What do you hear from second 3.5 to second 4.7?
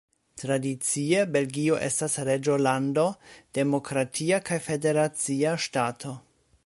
demokratia kaj